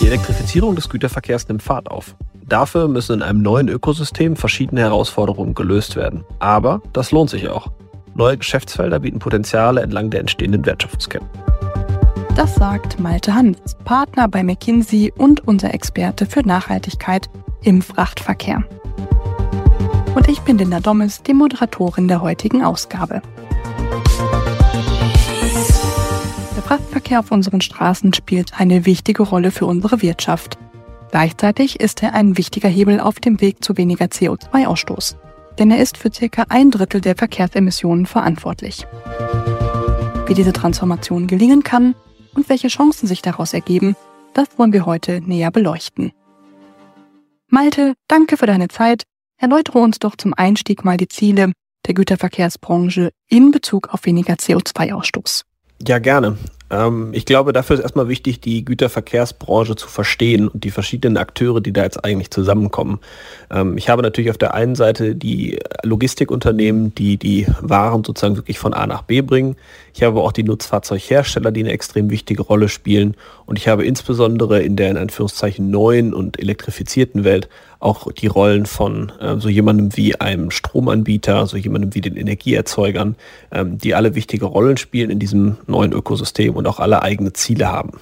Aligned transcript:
Die 0.00 0.06
Elektrifizierung 0.06 0.76
des 0.76 0.88
Güterverkehrs 0.88 1.48
nimmt 1.48 1.62
Fahrt 1.62 1.90
auf. 1.90 2.14
Dafür 2.48 2.86
müssen 2.88 3.16
in 3.16 3.22
einem 3.22 3.42
neuen 3.42 3.68
Ökosystem 3.68 4.36
verschiedene 4.36 4.80
Herausforderungen 4.82 5.54
gelöst 5.54 5.96
werden. 5.96 6.24
Aber 6.38 6.80
das 6.92 7.10
lohnt 7.10 7.30
sich 7.30 7.48
auch. 7.48 7.72
Neue 8.14 8.38
Geschäftsfelder 8.38 9.00
bieten 9.00 9.18
Potenziale 9.18 9.80
entlang 9.82 10.10
der 10.10 10.20
entstehenden 10.20 10.64
Wertschöpfungsketten. 10.64 11.28
Das 12.36 12.54
sagt 12.54 13.00
Malte 13.00 13.34
Hans, 13.34 13.76
Partner 13.84 14.28
bei 14.28 14.42
McKinsey 14.42 15.12
und 15.16 15.48
unser 15.48 15.74
Experte 15.74 16.26
für 16.26 16.40
Nachhaltigkeit 16.40 17.28
im 17.62 17.82
Frachtverkehr. 17.82 18.62
Und 20.14 20.28
ich 20.28 20.40
bin 20.40 20.56
Linda 20.58 20.80
Dommes, 20.80 21.22
die 21.22 21.34
Moderatorin 21.34 22.08
der 22.08 22.22
heutigen 22.22 22.62
Ausgabe. 22.62 23.22
Frachtverkehr 27.06 27.20
auf 27.20 27.30
unseren 27.30 27.60
Straßen 27.60 28.12
spielt 28.14 28.58
eine 28.58 28.84
wichtige 28.84 29.22
Rolle 29.22 29.52
für 29.52 29.64
unsere 29.64 30.02
Wirtschaft. 30.02 30.58
Gleichzeitig 31.12 31.78
ist 31.78 32.02
er 32.02 32.14
ein 32.14 32.36
wichtiger 32.36 32.68
Hebel 32.68 32.98
auf 32.98 33.20
dem 33.20 33.40
Weg 33.40 33.62
zu 33.62 33.76
weniger 33.76 34.06
CO2-Ausstoß. 34.06 35.14
Denn 35.56 35.70
er 35.70 35.80
ist 35.80 35.96
für 35.98 36.12
circa 36.12 36.46
ein 36.48 36.72
Drittel 36.72 37.00
der 37.00 37.14
Verkehrsemissionen 37.14 38.06
verantwortlich. 38.06 38.88
Wie 40.26 40.34
diese 40.34 40.52
Transformation 40.52 41.28
gelingen 41.28 41.62
kann 41.62 41.94
und 42.34 42.48
welche 42.48 42.66
Chancen 42.66 43.06
sich 43.06 43.22
daraus 43.22 43.54
ergeben, 43.54 43.94
das 44.34 44.48
wollen 44.56 44.72
wir 44.72 44.84
heute 44.84 45.20
näher 45.20 45.52
beleuchten. 45.52 46.10
Malte, 47.46 47.94
danke 48.08 48.36
für 48.36 48.46
deine 48.46 48.66
Zeit. 48.66 49.04
Erläutere 49.36 49.78
uns 49.78 50.00
doch 50.00 50.16
zum 50.16 50.34
Einstieg 50.34 50.84
mal 50.84 50.96
die 50.96 51.08
Ziele 51.08 51.52
der 51.86 51.94
Güterverkehrsbranche 51.94 53.10
in 53.28 53.52
Bezug 53.52 53.94
auf 53.94 54.06
weniger 54.06 54.34
CO2-Ausstoß. 54.34 55.42
Ja, 55.86 56.00
gerne. 56.00 56.36
Ähm, 56.70 57.10
ich 57.12 57.24
glaube, 57.24 57.52
dafür 57.52 57.76
ist 57.76 57.82
erstmal 57.82 58.08
wichtig, 58.08 58.40
die 58.40 58.64
Güterverkehrsbranche 58.64 59.76
zu 59.76 59.88
verstehen 59.88 60.48
und 60.48 60.64
die 60.64 60.70
verschiedenen 60.70 61.16
Akteure, 61.16 61.60
die 61.60 61.72
da 61.72 61.82
jetzt 61.82 62.04
eigentlich 62.04 62.30
zusammenkommen. 62.30 63.00
Ähm, 63.50 63.76
ich 63.76 63.88
habe 63.88 64.02
natürlich 64.02 64.30
auf 64.30 64.38
der 64.38 64.54
einen 64.54 64.74
Seite 64.74 65.14
die 65.14 65.58
Logistikunternehmen, 65.82 66.94
die 66.94 67.16
die 67.16 67.46
Waren 67.60 68.04
sozusagen 68.04 68.36
wirklich 68.36 68.58
von 68.58 68.74
A 68.74 68.86
nach 68.86 69.02
B 69.02 69.20
bringen. 69.20 69.56
Ich 69.94 70.02
habe 70.02 70.20
auch 70.20 70.32
die 70.32 70.42
Nutzfahrzeughersteller, 70.42 71.52
die 71.52 71.60
eine 71.60 71.72
extrem 71.72 72.10
wichtige 72.10 72.42
Rolle 72.42 72.68
spielen. 72.68 73.16
Und 73.46 73.58
ich 73.58 73.68
habe 73.68 73.84
insbesondere 73.84 74.62
in 74.62 74.76
der 74.76 74.90
in 74.90 74.96
Anführungszeichen 74.96 75.70
neuen 75.70 76.12
und 76.12 76.38
elektrifizierten 76.38 77.24
Welt 77.24 77.48
auch 77.86 78.10
die 78.12 78.26
Rollen 78.26 78.66
von 78.66 79.12
äh, 79.20 79.38
so 79.38 79.48
jemandem 79.48 79.96
wie 79.96 80.16
einem 80.20 80.50
Stromanbieter, 80.50 81.46
so 81.46 81.56
jemandem 81.56 81.94
wie 81.94 82.00
den 82.00 82.16
Energieerzeugern, 82.16 83.14
ähm, 83.52 83.78
die 83.78 83.94
alle 83.94 84.14
wichtige 84.16 84.44
Rollen 84.44 84.76
spielen 84.76 85.08
in 85.10 85.20
diesem 85.20 85.56
neuen 85.66 85.92
Ökosystem 85.92 86.54
und 86.54 86.66
auch 86.66 86.80
alle 86.80 87.02
eigene 87.02 87.32
Ziele 87.32 87.68
haben. 87.68 87.92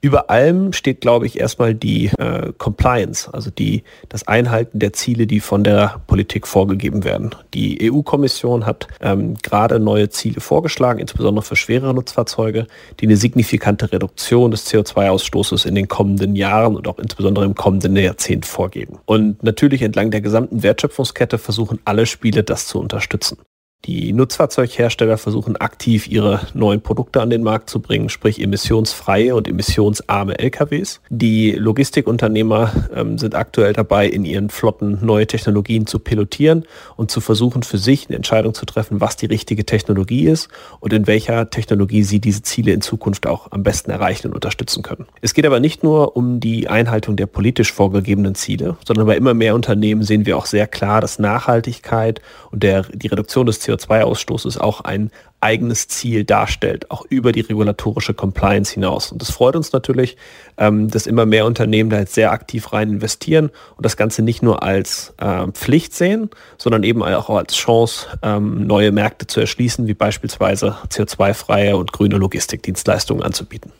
Über 0.00 0.30
allem 0.30 0.72
steht, 0.72 1.00
glaube 1.00 1.26
ich, 1.26 1.40
erstmal 1.40 1.74
die 1.74 2.06
äh, 2.18 2.52
Compliance, 2.56 3.32
also 3.32 3.50
die, 3.50 3.82
das 4.08 4.28
Einhalten 4.28 4.78
der 4.78 4.92
Ziele, 4.92 5.26
die 5.26 5.40
von 5.40 5.64
der 5.64 6.00
Politik 6.06 6.46
vorgegeben 6.46 7.02
werden. 7.02 7.34
Die 7.52 7.90
EU-Kommission 7.90 8.64
hat 8.64 8.86
ähm, 9.00 9.34
gerade 9.42 9.80
neue 9.80 10.08
Ziele 10.08 10.40
vorgeschlagen, 10.40 11.00
insbesondere 11.00 11.44
für 11.44 11.56
schwere 11.56 11.92
Nutzfahrzeuge, 11.92 12.68
die 13.00 13.06
eine 13.06 13.16
signifikante 13.16 13.90
Reduktion 13.90 14.52
des 14.52 14.72
CO2-Ausstoßes 14.72 15.66
in 15.66 15.74
den 15.74 15.88
kommenden 15.88 16.36
Jahren 16.36 16.76
und 16.76 16.86
auch 16.86 17.00
insbesondere 17.00 17.44
im 17.44 17.56
kommenden 17.56 17.96
Jahrzehnt 17.96 18.46
vorgeben. 18.46 18.98
Und 19.04 19.42
natürlich 19.42 19.82
entlang 19.82 20.12
der 20.12 20.20
gesamten 20.20 20.62
Wertschöpfungskette 20.62 21.38
versuchen 21.38 21.80
alle 21.84 22.06
Spiele, 22.06 22.44
das 22.44 22.68
zu 22.68 22.78
unterstützen. 22.78 23.38
Die 23.84 24.12
Nutzfahrzeughersteller 24.12 25.18
versuchen 25.18 25.56
aktiv 25.56 26.08
ihre 26.08 26.40
neuen 26.52 26.80
Produkte 26.80 27.22
an 27.22 27.30
den 27.30 27.44
Markt 27.44 27.70
zu 27.70 27.80
bringen, 27.80 28.08
sprich 28.08 28.42
emissionsfreie 28.42 29.36
und 29.36 29.46
emissionsarme 29.46 30.36
LKWs. 30.38 31.00
Die 31.10 31.52
Logistikunternehmer 31.52 32.72
ähm, 32.94 33.18
sind 33.18 33.36
aktuell 33.36 33.72
dabei, 33.72 34.08
in 34.08 34.24
ihren 34.24 34.50
Flotten 34.50 34.98
neue 35.00 35.28
Technologien 35.28 35.86
zu 35.86 36.00
pilotieren 36.00 36.64
und 36.96 37.12
zu 37.12 37.20
versuchen, 37.20 37.62
für 37.62 37.78
sich 37.78 38.08
eine 38.08 38.16
Entscheidung 38.16 38.52
zu 38.52 38.66
treffen, 38.66 39.00
was 39.00 39.16
die 39.16 39.26
richtige 39.26 39.64
Technologie 39.64 40.26
ist 40.26 40.48
und 40.80 40.92
in 40.92 41.06
welcher 41.06 41.48
Technologie 41.48 42.02
sie 42.02 42.20
diese 42.20 42.42
Ziele 42.42 42.72
in 42.72 42.80
Zukunft 42.80 43.28
auch 43.28 43.52
am 43.52 43.62
besten 43.62 43.92
erreichen 43.92 44.26
und 44.26 44.34
unterstützen 44.34 44.82
können. 44.82 45.06
Es 45.22 45.34
geht 45.34 45.46
aber 45.46 45.60
nicht 45.60 45.84
nur 45.84 46.16
um 46.16 46.40
die 46.40 46.68
Einhaltung 46.68 47.16
der 47.16 47.26
politisch 47.26 47.72
vorgegebenen 47.72 48.34
Ziele, 48.34 48.76
sondern 48.84 49.06
bei 49.06 49.16
immer 49.16 49.34
mehr 49.34 49.54
Unternehmen 49.54 50.02
sehen 50.02 50.26
wir 50.26 50.36
auch 50.36 50.46
sehr 50.46 50.66
klar, 50.66 51.00
dass 51.00 51.20
Nachhaltigkeit 51.20 52.20
und 52.50 52.64
der, 52.64 52.82
die 52.82 53.06
Reduktion 53.06 53.46
des 53.46 53.67
CO2-Ausstoßes 53.68 54.58
auch 54.58 54.82
ein 54.82 55.10
eigenes 55.40 55.88
Ziel 55.88 56.24
darstellt, 56.24 56.90
auch 56.90 57.04
über 57.08 57.32
die 57.32 57.42
regulatorische 57.42 58.14
Compliance 58.14 58.74
hinaus. 58.74 59.12
Und 59.12 59.22
das 59.22 59.30
freut 59.30 59.54
uns 59.54 59.72
natürlich, 59.72 60.16
ähm, 60.56 60.90
dass 60.90 61.06
immer 61.06 61.26
mehr 61.26 61.46
Unternehmen 61.46 61.90
da 61.90 61.98
jetzt 61.98 62.14
sehr 62.14 62.32
aktiv 62.32 62.72
rein 62.72 62.90
investieren 62.90 63.50
und 63.76 63.84
das 63.84 63.96
Ganze 63.96 64.22
nicht 64.22 64.42
nur 64.42 64.62
als 64.62 65.14
äh, 65.18 65.46
Pflicht 65.52 65.94
sehen, 65.94 66.30
sondern 66.56 66.82
eben 66.82 67.02
auch 67.02 67.30
als 67.30 67.54
Chance, 67.54 68.08
ähm, 68.22 68.66
neue 68.66 68.90
Märkte 68.90 69.26
zu 69.26 69.40
erschließen, 69.40 69.86
wie 69.86 69.94
beispielsweise 69.94 70.76
CO2-freie 70.88 71.76
und 71.76 71.92
grüne 71.92 72.16
Logistikdienstleistungen 72.16 73.22
anzubieten. 73.22 73.72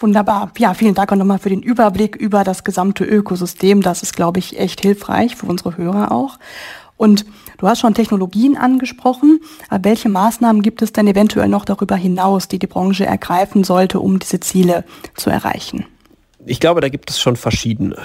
Wunderbar. 0.00 0.50
Ja, 0.56 0.72
vielen 0.72 0.94
Dank 0.94 1.12
auch 1.12 1.16
nochmal 1.16 1.38
für 1.38 1.50
den 1.50 1.62
Überblick 1.62 2.16
über 2.16 2.42
das 2.42 2.64
gesamte 2.64 3.04
Ökosystem. 3.04 3.82
Das 3.82 4.02
ist, 4.02 4.16
glaube 4.16 4.38
ich, 4.38 4.58
echt 4.58 4.80
hilfreich 4.80 5.36
für 5.36 5.44
unsere 5.44 5.76
Hörer 5.76 6.10
auch. 6.10 6.38
Und 7.00 7.24
du 7.56 7.66
hast 7.66 7.80
schon 7.80 7.94
Technologien 7.94 8.58
angesprochen. 8.58 9.40
Aber 9.70 9.84
welche 9.84 10.10
Maßnahmen 10.10 10.60
gibt 10.60 10.82
es 10.82 10.92
denn 10.92 11.08
eventuell 11.08 11.48
noch 11.48 11.64
darüber 11.64 11.96
hinaus, 11.96 12.46
die 12.46 12.58
die 12.58 12.66
Branche 12.66 13.06
ergreifen 13.06 13.64
sollte, 13.64 14.00
um 14.00 14.18
diese 14.18 14.38
Ziele 14.40 14.84
zu 15.16 15.30
erreichen? 15.30 15.86
Ich 16.44 16.60
glaube, 16.60 16.82
da 16.82 16.90
gibt 16.90 17.08
es 17.08 17.18
schon 17.18 17.36
verschiedene. 17.36 17.96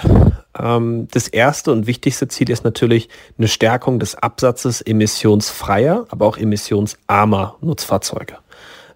Ähm, 0.58 1.08
das 1.10 1.28
erste 1.28 1.72
und 1.72 1.86
wichtigste 1.86 2.28
Ziel 2.28 2.48
ist 2.48 2.64
natürlich 2.64 3.10
eine 3.36 3.48
Stärkung 3.48 3.98
des 3.98 4.14
Absatzes 4.14 4.80
emissionsfreier, 4.80 6.06
aber 6.08 6.24
auch 6.24 6.38
emissionsarmer 6.38 7.56
Nutzfahrzeuge. 7.60 8.38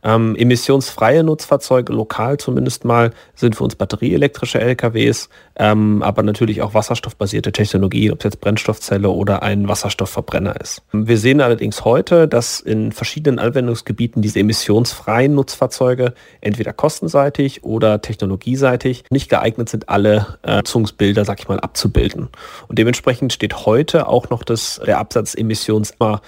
Ähm, 0.03 0.35
emissionsfreie 0.37 1.23
Nutzfahrzeuge, 1.23 1.93
lokal 1.93 2.39
zumindest 2.39 2.85
mal, 2.85 3.13
sind 3.35 3.57
für 3.57 3.65
uns 3.65 3.77
batterieelektrische 3.77 4.61
LKWs, 4.61 5.29
ähm, 5.57 6.03
aber 6.03 6.23
natürlich 6.23 6.63
auch 6.63 6.75
wasserstoffbasierte 6.75 7.53
Technologie, 7.53 8.11
ob 8.11 8.21
es 8.21 8.25
jetzt 8.25 8.41
Brennstoffzelle 8.41 9.11
oder 9.11 9.43
ein 9.43 9.69
Wasserstoffverbrenner 9.69 10.61
ist. 10.61 10.83
Wir 10.93 11.19
sehen 11.19 11.41
allerdings 11.41 11.85
heute, 11.85 12.29
dass 12.29 12.61
in 12.61 12.93
verschiedenen 12.93 13.39
Anwendungsgebieten 13.39 14.23
diese 14.23 14.41
emissionsfreien 14.41 15.35
Nutzfahrzeuge 15.35 16.15
entweder 16.41 16.73
kostenseitig 16.73 17.65
oder 17.65 18.01
technologieseitig 18.01 19.05
nicht 19.11 19.29
geeignet 19.29 19.69
sind, 19.69 19.89
alle 19.89 20.39
äh, 20.43 20.57
Nutzungsbilder, 20.57 21.25
sag 21.25 21.41
ich 21.41 21.49
mal, 21.49 21.61
abzubilden. 21.61 22.29
Und 22.69 22.79
dementsprechend 22.79 23.33
steht 23.33 23.67
heute 23.67 24.07
auch 24.09 24.31
noch 24.31 24.45
das, 24.45 24.81
der 24.85 24.99
Absatz 24.99 25.35
emissionsarmer 25.35 26.23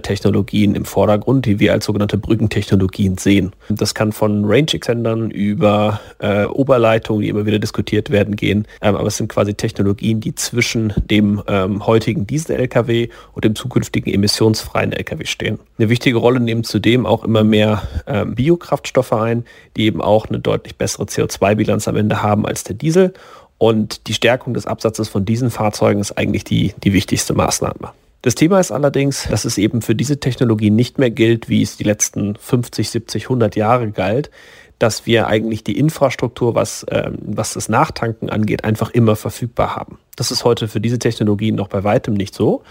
Technologien 0.00 0.74
im 0.74 0.84
Vordergrund, 0.84 1.46
die 1.46 1.60
wir 1.60 1.72
als 1.72 1.84
sogenannte 1.84 2.18
Brückentechnologien 2.18 3.16
sehen. 3.18 3.52
Das 3.68 3.94
kann 3.94 4.12
von 4.12 4.44
Range-Extendern 4.44 5.30
über 5.30 6.00
äh, 6.18 6.44
Oberleitungen, 6.46 7.22
die 7.22 7.28
immer 7.28 7.46
wieder 7.46 7.58
diskutiert 7.58 8.10
werden, 8.10 8.36
gehen. 8.36 8.66
Ähm, 8.80 8.96
aber 8.96 9.06
es 9.06 9.16
sind 9.16 9.28
quasi 9.28 9.54
Technologien, 9.54 10.20
die 10.20 10.34
zwischen 10.34 10.92
dem 10.96 11.42
ähm, 11.46 11.86
heutigen 11.86 12.26
Diesel-Lkw 12.26 13.08
und 13.34 13.44
dem 13.44 13.54
zukünftigen 13.54 14.12
emissionsfreien 14.12 14.92
Lkw 14.92 15.24
stehen. 15.26 15.58
Eine 15.78 15.88
wichtige 15.88 16.18
Rolle 16.18 16.40
nehmen 16.40 16.64
zudem 16.64 17.06
auch 17.06 17.24
immer 17.24 17.44
mehr 17.44 17.82
ähm, 18.06 18.34
Biokraftstoffe 18.34 19.12
ein, 19.12 19.44
die 19.76 19.84
eben 19.84 20.00
auch 20.00 20.26
eine 20.26 20.40
deutlich 20.40 20.76
bessere 20.76 21.04
CO2-Bilanz 21.04 21.88
am 21.88 21.96
Ende 21.96 22.22
haben 22.22 22.46
als 22.46 22.64
der 22.64 22.74
Diesel. 22.74 23.12
Und 23.58 24.06
die 24.06 24.14
Stärkung 24.14 24.54
des 24.54 24.66
Absatzes 24.66 25.08
von 25.08 25.24
diesen 25.24 25.50
Fahrzeugen 25.50 26.00
ist 26.00 26.16
eigentlich 26.16 26.44
die, 26.44 26.74
die 26.82 26.92
wichtigste 26.92 27.34
Maßnahme. 27.34 27.92
Das 28.28 28.34
Thema 28.34 28.60
ist 28.60 28.72
allerdings, 28.72 29.26
dass 29.30 29.46
es 29.46 29.56
eben 29.56 29.80
für 29.80 29.94
diese 29.94 30.20
Technologie 30.20 30.68
nicht 30.68 30.98
mehr 30.98 31.10
gilt, 31.10 31.48
wie 31.48 31.62
es 31.62 31.78
die 31.78 31.84
letzten 31.84 32.36
50, 32.36 32.90
70, 32.90 33.22
100 33.22 33.56
Jahre 33.56 33.90
galt, 33.90 34.30
dass 34.78 35.06
wir 35.06 35.28
eigentlich 35.28 35.64
die 35.64 35.78
Infrastruktur, 35.78 36.54
was, 36.54 36.84
ähm, 36.90 37.16
was 37.22 37.54
das 37.54 37.70
Nachtanken 37.70 38.28
angeht, 38.28 38.64
einfach 38.64 38.90
immer 38.90 39.16
verfügbar 39.16 39.76
haben. 39.76 39.98
Das 40.14 40.30
ist 40.30 40.44
heute 40.44 40.68
für 40.68 40.78
diese 40.78 40.98
Technologien 40.98 41.54
noch 41.54 41.68
bei 41.68 41.84
weitem 41.84 42.12
nicht 42.12 42.34
so 42.34 42.62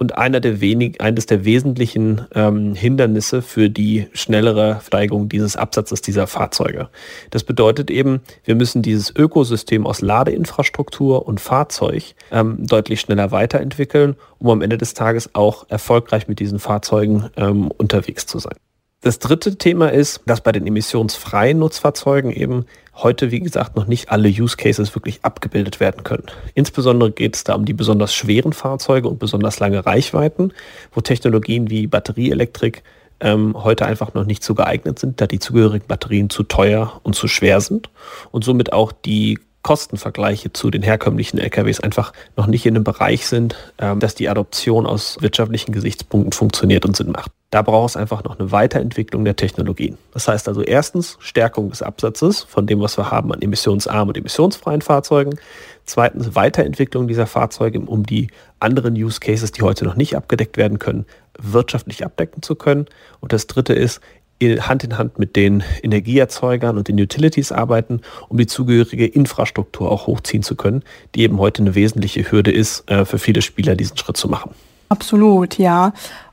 und 0.00 0.16
einer 0.16 0.40
der 0.40 0.62
wenig, 0.62 1.02
eines 1.02 1.26
der 1.26 1.44
wesentlichen 1.44 2.22
ähm, 2.34 2.74
Hindernisse 2.74 3.42
für 3.42 3.68
die 3.68 4.06
schnellere 4.14 4.80
Steigerung 4.82 5.28
dieses 5.28 5.56
Absatzes 5.56 6.00
dieser 6.00 6.26
Fahrzeuge. 6.26 6.88
Das 7.28 7.44
bedeutet 7.44 7.90
eben, 7.90 8.22
wir 8.44 8.54
müssen 8.54 8.80
dieses 8.80 9.14
Ökosystem 9.14 9.86
aus 9.86 10.00
Ladeinfrastruktur 10.00 11.28
und 11.28 11.38
Fahrzeug 11.38 12.14
ähm, 12.32 12.66
deutlich 12.66 13.02
schneller 13.02 13.30
weiterentwickeln, 13.30 14.16
um 14.38 14.48
am 14.48 14.62
Ende 14.62 14.78
des 14.78 14.94
Tages 14.94 15.34
auch 15.34 15.68
erfolgreich 15.68 16.28
mit 16.28 16.40
diesen 16.40 16.60
Fahrzeugen 16.60 17.28
ähm, 17.36 17.70
unterwegs 17.70 18.24
zu 18.24 18.38
sein. 18.38 18.56
Das 19.02 19.18
dritte 19.18 19.56
Thema 19.56 19.90
ist, 19.90 20.20
dass 20.26 20.42
bei 20.42 20.52
den 20.52 20.66
emissionsfreien 20.66 21.58
Nutzfahrzeugen 21.58 22.30
eben 22.30 22.66
heute, 22.94 23.30
wie 23.30 23.40
gesagt, 23.40 23.74
noch 23.74 23.86
nicht 23.86 24.10
alle 24.10 24.28
Use 24.28 24.58
Cases 24.58 24.94
wirklich 24.94 25.20
abgebildet 25.24 25.80
werden 25.80 26.04
können. 26.04 26.26
Insbesondere 26.52 27.10
geht 27.10 27.34
es 27.34 27.44
da 27.44 27.54
um 27.54 27.64
die 27.64 27.72
besonders 27.72 28.14
schweren 28.14 28.52
Fahrzeuge 28.52 29.08
und 29.08 29.18
besonders 29.18 29.58
lange 29.58 29.86
Reichweiten, 29.86 30.52
wo 30.92 31.00
Technologien 31.00 31.70
wie 31.70 31.86
Batterieelektrik 31.86 32.82
ähm, 33.20 33.54
heute 33.64 33.86
einfach 33.86 34.12
noch 34.12 34.26
nicht 34.26 34.44
so 34.44 34.54
geeignet 34.54 34.98
sind, 34.98 35.18
da 35.20 35.26
die 35.26 35.38
zugehörigen 35.38 35.86
Batterien 35.86 36.28
zu 36.28 36.42
teuer 36.42 37.00
und 37.02 37.14
zu 37.14 37.26
schwer 37.26 37.62
sind 37.62 37.88
und 38.32 38.44
somit 38.44 38.74
auch 38.74 38.92
die 38.92 39.38
Kostenvergleiche 39.62 40.52
zu 40.52 40.70
den 40.70 40.82
herkömmlichen 40.82 41.38
LKWs 41.38 41.80
einfach 41.80 42.12
noch 42.36 42.46
nicht 42.46 42.64
in 42.64 42.74
einem 42.74 42.84
Bereich 42.84 43.26
sind, 43.26 43.56
ähm, 43.78 44.00
dass 44.00 44.14
die 44.14 44.28
Adoption 44.28 44.86
aus 44.86 45.18
wirtschaftlichen 45.20 45.72
Gesichtspunkten 45.72 46.32
funktioniert 46.32 46.84
und 46.86 46.96
Sinn 46.96 47.10
macht. 47.10 47.30
Da 47.50 47.62
braucht 47.62 47.90
es 47.90 47.96
einfach 47.96 48.22
noch 48.22 48.38
eine 48.38 48.52
Weiterentwicklung 48.52 49.24
der 49.24 49.36
Technologien. 49.36 49.98
Das 50.12 50.28
heißt 50.28 50.46
also 50.48 50.62
erstens 50.62 51.16
Stärkung 51.20 51.68
des 51.70 51.82
Absatzes 51.82 52.42
von 52.42 52.66
dem, 52.66 52.80
was 52.80 52.96
wir 52.96 53.10
haben 53.10 53.32
an 53.32 53.42
emissionsarmen 53.42 54.10
und 54.10 54.18
emissionsfreien 54.18 54.82
Fahrzeugen. 54.82 55.38
Zweitens 55.84 56.36
Weiterentwicklung 56.36 57.08
dieser 57.08 57.26
Fahrzeuge, 57.26 57.80
um 57.80 58.06
die 58.06 58.28
anderen 58.60 58.94
Use 58.94 59.18
Cases, 59.18 59.50
die 59.50 59.62
heute 59.62 59.84
noch 59.84 59.96
nicht 59.96 60.16
abgedeckt 60.16 60.56
werden 60.56 60.78
können, 60.78 61.06
wirtschaftlich 61.36 62.04
abdecken 62.04 62.42
zu 62.42 62.54
können. 62.54 62.86
Und 63.18 63.32
das 63.32 63.48
dritte 63.48 63.72
ist 63.72 64.00
Hand 64.40 64.84
in 64.84 64.98
Hand 64.98 65.18
mit 65.18 65.36
den 65.36 65.62
Energieerzeugern 65.82 66.78
und 66.78 66.88
den 66.88 67.00
Utilities 67.00 67.52
arbeiten, 67.52 68.00
um 68.28 68.38
die 68.38 68.46
zugehörige 68.46 69.06
Infrastruktur 69.06 69.90
auch 69.90 70.06
hochziehen 70.06 70.42
zu 70.42 70.56
können, 70.56 70.82
die 71.14 71.22
eben 71.22 71.38
heute 71.38 71.62
eine 71.62 71.74
wesentliche 71.74 72.30
Hürde 72.30 72.50
ist, 72.50 72.90
äh, 72.90 73.04
für 73.04 73.18
viele 73.18 73.42
Spieler 73.42 73.76
diesen 73.76 73.96
Schritt 73.96 74.16
zu 74.16 74.28
machen. 74.28 74.52
Absolut, 74.88 75.58
ja. 75.58 75.92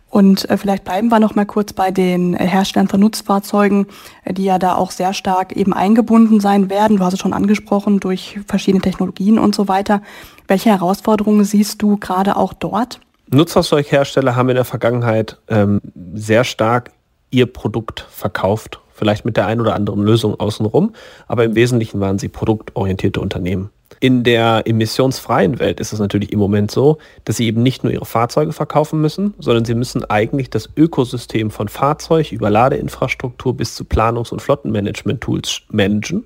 Und 0.10 0.50
äh, 0.50 0.58
vielleicht 0.58 0.86
bleiben 0.86 1.10
wir 1.10 1.20
noch 1.20 1.36
mal 1.36 1.46
kurz 1.46 1.74
bei 1.74 1.92
den 1.92 2.34
Herstellern 2.34 2.88
von 2.88 3.00
Nutzfahrzeugen, 3.00 3.88
äh, 4.24 4.34
die 4.34 4.46
ja 4.46 4.58
da 4.58 4.76
auch 4.76 4.92
sehr 4.92 5.14
stark 5.14 5.52
eben 5.52 5.74
eingebunden 5.74 6.40
sein 6.40 6.70
werden. 6.70 6.98
Du 6.98 7.04
hast 7.04 7.14
es 7.14 7.20
schon 7.20 7.34
angesprochen, 7.34 8.00
durch 8.00 8.40
verschiedene 8.48 8.82
Technologien 8.82 9.38
und 9.38 9.54
so 9.54 9.68
weiter. 9.68 10.02
Welche 10.48 10.70
Herausforderungen 10.70 11.44
siehst 11.44 11.82
du 11.82 11.98
gerade 11.98 12.38
auch 12.38 12.54
dort? 12.54 13.02
Nutzfahrzeughersteller 13.30 14.38
haben 14.38 14.50
in 14.50 14.56
der 14.56 14.64
Vergangenheit 14.64 15.38
ähm, 15.50 15.82
sehr 16.14 16.46
stark 16.46 16.92
ihr 17.30 17.46
Produkt 17.46 18.06
verkauft, 18.10 18.80
vielleicht 18.94 19.26
mit 19.26 19.38
der 19.38 19.48
einen 19.48 19.62
oder 19.62 19.76
anderen 19.76 20.02
Lösung 20.02 20.40
außenrum, 20.40 20.94
aber 21.28 21.44
im 21.44 21.56
Wesentlichen 21.56 22.00
waren 22.00 22.20
sie 22.20 22.30
produktorientierte 22.30 23.20
Unternehmen. 23.20 23.70
In 24.00 24.24
der 24.24 24.64
emissionsfreien 24.66 25.58
Welt 25.58 25.80
ist 25.80 25.92
es 25.92 26.00
natürlich 26.00 26.32
im 26.32 26.38
Moment 26.38 26.70
so, 26.70 27.00
dass 27.26 27.38
sie 27.38 27.48
eben 27.48 27.64
nicht 27.64 27.84
nur 27.84 27.92
ihre 27.92 28.06
Fahrzeuge 28.06 28.54
verkaufen 28.54 29.02
müssen, 29.02 29.34
sondern 29.40 29.66
sie 29.66 29.74
müssen 29.74 30.06
eigentlich 30.06 30.52
das 30.52 30.70
Ökosystem 30.78 31.50
von 31.50 31.68
Fahrzeug 31.68 32.32
über 32.32 32.52
Ladeinfrastruktur 32.52 33.58
bis 33.58 33.74
zu 33.74 33.86
Planungs- 33.86 34.32
und 34.32 34.42
Flottenmanagement-Tools 34.42 35.64
managen 35.70 36.26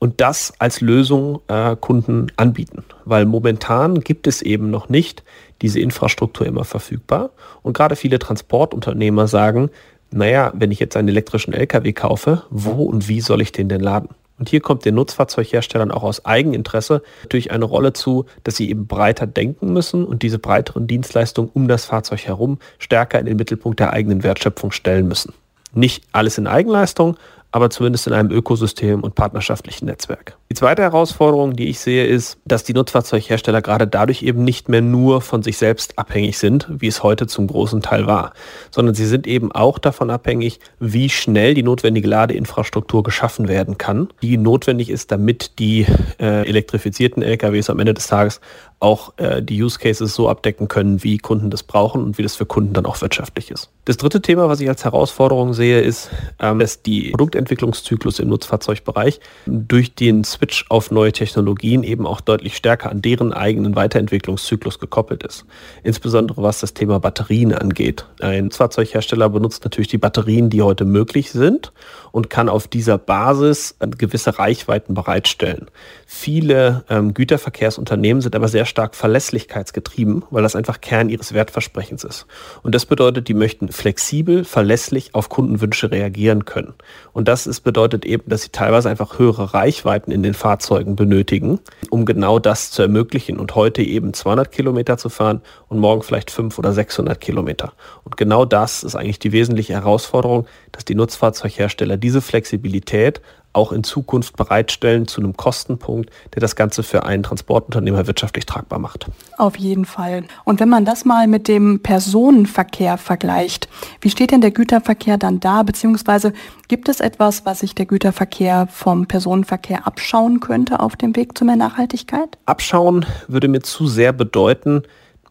und 0.00 0.20
das 0.20 0.52
als 0.58 0.80
Lösung 0.80 1.40
äh, 1.46 1.76
Kunden 1.76 2.32
anbieten. 2.36 2.82
Weil 3.04 3.24
momentan 3.24 4.00
gibt 4.00 4.26
es 4.26 4.42
eben 4.42 4.70
noch 4.70 4.88
nicht 4.88 5.22
diese 5.60 5.78
Infrastruktur 5.78 6.44
immer 6.44 6.64
verfügbar. 6.64 7.30
Und 7.62 7.76
gerade 7.76 7.94
viele 7.94 8.18
Transportunternehmer 8.18 9.28
sagen, 9.28 9.70
naja, 10.12 10.52
wenn 10.54 10.70
ich 10.70 10.78
jetzt 10.78 10.96
einen 10.96 11.08
elektrischen 11.08 11.52
LKW 11.52 11.92
kaufe, 11.92 12.44
wo 12.50 12.84
und 12.84 13.08
wie 13.08 13.20
soll 13.20 13.40
ich 13.40 13.52
den 13.52 13.68
denn 13.68 13.80
laden? 13.80 14.10
Und 14.38 14.48
hier 14.48 14.60
kommt 14.60 14.84
den 14.84 14.96
Nutzfahrzeugherstellern 14.96 15.90
auch 15.90 16.02
aus 16.02 16.24
Eigeninteresse 16.24 17.02
durch 17.28 17.50
eine 17.52 17.64
Rolle 17.64 17.92
zu, 17.92 18.26
dass 18.42 18.56
sie 18.56 18.68
eben 18.70 18.86
breiter 18.86 19.26
denken 19.26 19.72
müssen 19.72 20.04
und 20.04 20.22
diese 20.22 20.38
breiteren 20.38 20.86
Dienstleistungen 20.86 21.50
um 21.54 21.68
das 21.68 21.84
Fahrzeug 21.84 22.26
herum 22.26 22.58
stärker 22.78 23.20
in 23.20 23.26
den 23.26 23.36
Mittelpunkt 23.36 23.78
der 23.78 23.92
eigenen 23.92 24.22
Wertschöpfung 24.22 24.72
stellen 24.72 25.06
müssen. 25.06 25.32
Nicht 25.74 26.04
alles 26.12 26.38
in 26.38 26.46
Eigenleistung, 26.46 27.16
aber 27.52 27.70
zumindest 27.70 28.06
in 28.06 28.14
einem 28.14 28.30
Ökosystem 28.30 29.02
und 29.02 29.14
partnerschaftlichen 29.14 29.86
Netzwerk. 29.86 30.36
Die 30.50 30.54
zweite 30.54 30.82
Herausforderung, 30.82 31.54
die 31.54 31.68
ich 31.68 31.80
sehe, 31.80 32.04
ist, 32.04 32.38
dass 32.44 32.62
die 32.62 32.74
Nutzfahrzeughersteller 32.74 33.62
gerade 33.62 33.86
dadurch 33.86 34.22
eben 34.22 34.44
nicht 34.44 34.68
mehr 34.68 34.82
nur 34.82 35.22
von 35.22 35.42
sich 35.42 35.56
selbst 35.56 35.98
abhängig 35.98 36.36
sind, 36.36 36.66
wie 36.68 36.88
es 36.88 37.02
heute 37.02 37.26
zum 37.26 37.46
großen 37.46 37.80
Teil 37.80 38.06
war, 38.06 38.34
sondern 38.70 38.94
sie 38.94 39.06
sind 39.06 39.26
eben 39.26 39.50
auch 39.50 39.78
davon 39.78 40.10
abhängig, 40.10 40.60
wie 40.78 41.08
schnell 41.08 41.54
die 41.54 41.62
notwendige 41.62 42.06
Ladeinfrastruktur 42.06 43.02
geschaffen 43.02 43.48
werden 43.48 43.78
kann, 43.78 44.08
die 44.20 44.36
notwendig 44.36 44.90
ist, 44.90 45.10
damit 45.10 45.58
die 45.58 45.86
äh, 46.20 46.46
elektrifizierten 46.46 47.22
LKWs 47.22 47.70
am 47.70 47.78
Ende 47.78 47.94
des 47.94 48.08
Tages 48.08 48.40
auch 48.82 49.14
äh, 49.16 49.42
die 49.42 49.62
Use 49.62 49.78
Cases 49.78 50.12
so 50.12 50.28
abdecken 50.28 50.66
können, 50.68 51.04
wie 51.04 51.16
Kunden 51.18 51.50
das 51.50 51.62
brauchen 51.62 52.02
und 52.02 52.18
wie 52.18 52.22
das 52.22 52.34
für 52.34 52.46
Kunden 52.46 52.72
dann 52.72 52.84
auch 52.84 53.00
wirtschaftlich 53.00 53.50
ist. 53.50 53.70
Das 53.84 53.96
dritte 53.96 54.20
Thema, 54.20 54.48
was 54.48 54.60
ich 54.60 54.68
als 54.68 54.84
Herausforderung 54.84 55.54
sehe, 55.54 55.80
ist, 55.80 56.10
ähm, 56.40 56.58
dass 56.58 56.82
die 56.82 57.10
Produktentwicklungszyklus 57.10 58.18
im 58.18 58.28
Nutzfahrzeugbereich 58.28 59.20
durch 59.46 59.94
den 59.94 60.24
Switch 60.42 60.64
auf 60.70 60.90
neue 60.90 61.12
Technologien 61.12 61.84
eben 61.84 62.04
auch 62.04 62.20
deutlich 62.20 62.56
stärker 62.56 62.90
an 62.90 63.00
deren 63.00 63.32
eigenen 63.32 63.76
Weiterentwicklungszyklus 63.76 64.80
gekoppelt 64.80 65.22
ist. 65.22 65.44
Insbesondere 65.84 66.42
was 66.42 66.58
das 66.58 66.74
Thema 66.74 66.98
Batterien 66.98 67.54
angeht. 67.54 68.06
Ein 68.20 68.44
Nutzfahrzeughersteller 68.44 69.28
benutzt 69.28 69.62
natürlich 69.62 69.86
die 69.86 69.98
Batterien, 69.98 70.50
die 70.50 70.62
heute 70.62 70.84
möglich 70.84 71.30
sind 71.30 71.72
und 72.10 72.28
kann 72.28 72.48
auf 72.48 72.66
dieser 72.66 72.98
Basis 72.98 73.76
äh, 73.78 73.86
gewisse 73.86 74.36
Reichweiten 74.38 74.94
bereitstellen. 74.94 75.66
Viele 76.06 76.84
ähm, 76.90 77.14
Güterverkehrsunternehmen 77.14 78.20
sind 78.20 78.34
aber 78.34 78.48
sehr 78.48 78.66
stark 78.66 78.96
verlässlichkeitsgetrieben, 78.96 80.24
weil 80.30 80.42
das 80.42 80.56
einfach 80.56 80.80
Kern 80.80 81.08
ihres 81.08 81.34
Wertversprechens 81.34 82.02
ist. 82.02 82.26
Und 82.64 82.74
das 82.74 82.86
bedeutet, 82.86 83.28
die 83.28 83.34
möchten 83.34 83.68
flexibel, 83.68 84.44
verlässlich 84.44 85.14
auf 85.14 85.28
Kundenwünsche 85.28 85.92
reagieren 85.92 86.44
können. 86.44 86.74
Und 87.12 87.28
das 87.28 87.46
ist, 87.46 87.60
bedeutet 87.60 88.04
eben, 88.04 88.24
dass 88.26 88.42
sie 88.42 88.50
teilweise 88.50 88.90
einfach 88.90 89.20
höhere 89.20 89.54
Reichweiten 89.54 90.10
den 90.22 90.34
Fahrzeugen 90.34 90.96
benötigen, 90.96 91.60
um 91.90 92.04
genau 92.04 92.38
das 92.38 92.70
zu 92.70 92.82
ermöglichen 92.82 93.38
und 93.38 93.54
heute 93.54 93.82
eben 93.82 94.14
200 94.14 94.50
Kilometer 94.50 94.96
zu 94.96 95.08
fahren 95.08 95.42
und 95.68 95.78
morgen 95.78 96.02
vielleicht 96.02 96.30
500 96.30 96.62
oder 96.62 96.72
600 96.72 97.20
Kilometer. 97.20 97.72
Und 98.04 98.16
genau 98.16 98.44
das 98.44 98.84
ist 98.84 98.94
eigentlich 98.94 99.18
die 99.18 99.32
wesentliche 99.32 99.74
Herausforderung, 99.74 100.46
dass 100.70 100.84
die 100.84 100.94
Nutzfahrzeughersteller 100.94 101.96
diese 101.96 102.20
Flexibilität 102.20 103.20
auch 103.52 103.72
in 103.72 103.84
Zukunft 103.84 104.36
bereitstellen 104.36 105.06
zu 105.06 105.20
einem 105.20 105.36
Kostenpunkt, 105.36 106.10
der 106.34 106.40
das 106.40 106.56
Ganze 106.56 106.82
für 106.82 107.04
einen 107.04 107.22
Transportunternehmer 107.22 108.06
wirtschaftlich 108.06 108.46
tragbar 108.46 108.78
macht. 108.78 109.06
Auf 109.38 109.56
jeden 109.56 109.84
Fall. 109.84 110.24
Und 110.44 110.60
wenn 110.60 110.68
man 110.68 110.84
das 110.84 111.04
mal 111.04 111.26
mit 111.26 111.48
dem 111.48 111.80
Personenverkehr 111.80 112.98
vergleicht, 112.98 113.68
wie 114.00 114.10
steht 114.10 114.30
denn 114.30 114.40
der 114.40 114.50
Güterverkehr 114.50 115.18
dann 115.18 115.40
da? 115.40 115.62
Beziehungsweise 115.62 116.32
gibt 116.68 116.88
es 116.88 117.00
etwas, 117.00 117.44
was 117.44 117.60
sich 117.60 117.74
der 117.74 117.86
Güterverkehr 117.86 118.66
vom 118.70 119.06
Personenverkehr 119.06 119.86
abschauen 119.86 120.40
könnte 120.40 120.80
auf 120.80 120.96
dem 120.96 121.14
Weg 121.16 121.36
zu 121.36 121.44
mehr 121.44 121.56
Nachhaltigkeit? 121.56 122.38
Abschauen 122.46 123.06
würde 123.28 123.48
mir 123.48 123.62
zu 123.62 123.86
sehr 123.86 124.12
bedeuten, 124.12 124.82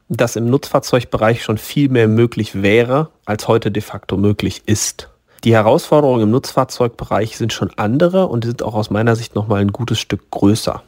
dass 0.09 0.35
im 0.35 0.50
Nutzfahrzeugbereich 0.50 1.41
schon 1.41 1.57
viel 1.57 1.89
mehr 1.89 2.07
möglich 2.07 2.62
wäre, 2.62 3.09
als 3.25 3.47
heute 3.47 3.71
de 3.71 3.81
facto 3.81 4.17
möglich 4.17 4.63
ist. 4.65 5.10
Die 5.43 5.53
Herausforderungen 5.53 6.21
im 6.21 6.29
Nutzfahrzeugbereich 6.29 7.35
sind 7.35 7.51
schon 7.51 7.71
andere 7.75 8.27
und 8.27 8.45
sind 8.45 8.61
auch 8.61 8.75
aus 8.75 8.91
meiner 8.91 9.15
Sicht 9.15 9.33
nochmal 9.33 9.61
ein 9.61 9.71
gutes 9.71 9.99
Stück 9.99 10.29
größer. 10.29 10.83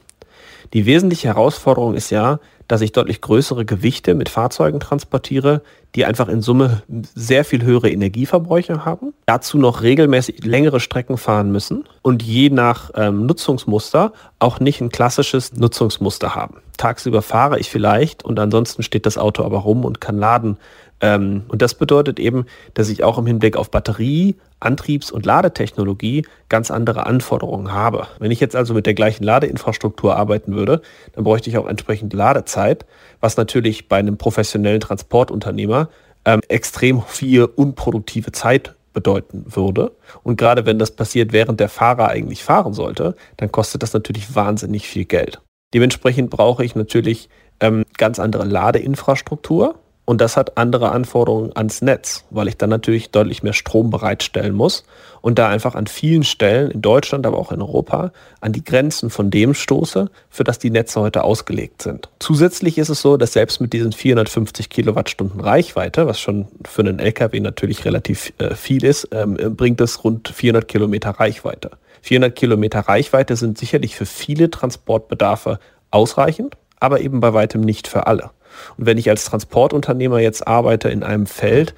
Die 0.73 0.85
wesentliche 0.85 1.29
Herausforderung 1.29 1.95
ist 1.95 2.11
ja, 2.11 2.39
dass 2.67 2.81
ich 2.81 2.91
deutlich 2.91 3.21
größere 3.21 3.65
Gewichte 3.65 4.13
mit 4.13 4.29
Fahrzeugen 4.29 4.79
transportiere, 4.79 5.63
die 5.95 6.05
einfach 6.05 6.27
in 6.27 6.41
Summe 6.41 6.81
sehr 7.15 7.45
viel 7.45 7.63
höhere 7.63 7.89
Energieverbräuche 7.89 8.85
haben, 8.85 9.13
dazu 9.25 9.57
noch 9.57 9.81
regelmäßig 9.81 10.43
längere 10.43 10.79
Strecken 10.79 11.17
fahren 11.17 11.51
müssen 11.51 11.85
und 12.01 12.23
je 12.23 12.49
nach 12.49 12.91
ähm, 12.95 13.25
Nutzungsmuster 13.25 14.13
auch 14.39 14.59
nicht 14.59 14.81
ein 14.81 14.89
klassisches 14.89 15.53
Nutzungsmuster 15.53 16.35
haben. 16.35 16.57
Tagsüber 16.77 17.21
fahre 17.21 17.59
ich 17.59 17.69
vielleicht 17.69 18.25
und 18.25 18.39
ansonsten 18.39 18.81
steht 18.83 19.05
das 19.05 19.17
Auto 19.17 19.43
aber 19.43 19.59
rum 19.59 19.85
und 19.85 20.01
kann 20.01 20.17
laden 20.17 20.57
ähm, 21.03 21.43
und 21.49 21.61
das 21.61 21.75
bedeutet 21.75 22.17
eben, 22.17 22.45
dass 22.73 22.87
ich 22.87 23.03
auch 23.03 23.17
im 23.17 23.27
Hinblick 23.27 23.57
auf 23.57 23.69
Batterie, 23.69 24.37
Antriebs- 24.61 25.11
und 25.11 25.25
Ladetechnologie 25.25 26.25
ganz 26.47 26.71
andere 26.71 27.05
Anforderungen 27.05 27.73
habe. 27.73 28.07
Wenn 28.19 28.31
ich 28.31 28.39
jetzt 28.39 28.55
also 28.55 28.73
mit 28.73 28.85
der 28.85 28.93
gleichen 28.93 29.25
Ladeinfrastruktur 29.25 30.15
arbeiten 30.15 30.55
würde, 30.55 30.81
dann 31.11 31.25
bräuchte 31.25 31.49
ich 31.49 31.57
auch 31.57 31.67
entsprechend 31.67 32.13
Ladezeit, 32.13 32.85
was 33.19 33.35
natürlich 33.35 33.89
bei 33.89 33.97
einem 33.97 34.17
professionellen 34.17 34.79
Transportunternehmer 34.79 35.82
ähm, 36.25 36.41
extrem 36.47 37.01
viel 37.01 37.45
unproduktive 37.45 38.31
Zeit 38.31 38.75
bedeuten 38.93 39.45
würde. 39.47 39.91
Und 40.23 40.37
gerade 40.37 40.65
wenn 40.65 40.79
das 40.79 40.91
passiert, 40.91 41.33
während 41.33 41.59
der 41.59 41.69
Fahrer 41.69 42.09
eigentlich 42.09 42.43
fahren 42.43 42.73
sollte, 42.73 43.15
dann 43.37 43.51
kostet 43.51 43.83
das 43.83 43.93
natürlich 43.93 44.35
wahnsinnig 44.35 44.87
viel 44.87 45.05
Geld. 45.05 45.41
Dementsprechend 45.73 46.29
brauche 46.29 46.63
ich 46.63 46.75
natürlich 46.75 47.29
ähm, 47.59 47.83
ganz 47.97 48.19
andere 48.19 48.45
Ladeinfrastruktur, 48.45 49.79
und 50.05 50.19
das 50.19 50.35
hat 50.35 50.57
andere 50.57 50.91
Anforderungen 50.91 51.55
ans 51.55 51.81
Netz, 51.81 52.25
weil 52.29 52.49
ich 52.49 52.57
dann 52.57 52.69
natürlich 52.69 53.11
deutlich 53.11 53.41
mehr 53.41 53.53
Strom 53.53 53.89
bereitstellen 53.89 54.53
muss 54.53 54.83
und 55.21 55.39
da 55.39 55.47
einfach 55.47 55.75
an 55.75 55.87
vielen 55.87 56.23
Stellen 56.23 56.71
in 56.71 56.81
Deutschland, 56.81 57.25
aber 57.25 57.37
auch 57.37 57.53
in 57.53 57.61
Europa 57.61 58.11
an 58.41 58.51
die 58.51 58.63
Grenzen 58.65 59.09
von 59.09 59.31
dem 59.31 59.53
stoße, 59.53 60.09
für 60.29 60.43
das 60.43 60.59
die 60.59 60.71
Netze 60.71 60.99
heute 60.99 61.23
ausgelegt 61.23 61.81
sind. 61.81 62.09
Zusätzlich 62.19 62.77
ist 62.77 62.89
es 62.89 63.01
so, 63.01 63.15
dass 63.15 63.31
selbst 63.31 63.61
mit 63.61 63.71
diesen 63.71 63.93
450 63.93 64.69
Kilowattstunden 64.69 65.39
Reichweite, 65.39 66.05
was 66.05 66.19
schon 66.19 66.47
für 66.65 66.81
einen 66.81 66.99
LKW 66.99 67.39
natürlich 67.39 67.85
relativ 67.85 68.33
äh, 68.39 68.55
viel 68.55 68.83
ist, 68.83 69.07
ähm, 69.11 69.37
bringt 69.55 69.79
es 69.79 70.03
rund 70.03 70.27
400 70.27 70.67
Kilometer 70.67 71.11
Reichweite. 71.11 71.71
400 72.01 72.35
Kilometer 72.35 72.81
Reichweite 72.81 73.37
sind 73.37 73.57
sicherlich 73.57 73.95
für 73.95 74.05
viele 74.05 74.51
Transportbedarfe 74.51 75.59
ausreichend, 75.91 76.57
aber 76.81 76.99
eben 76.99 77.21
bei 77.21 77.33
weitem 77.33 77.61
nicht 77.61 77.87
für 77.87 78.07
alle. 78.07 78.31
Und 78.77 78.85
wenn 78.85 78.97
ich 78.97 79.09
als 79.09 79.25
Transportunternehmer 79.25 80.19
jetzt 80.19 80.47
arbeite 80.47 80.89
in 80.89 81.03
einem 81.03 81.25
Feld, 81.25 81.73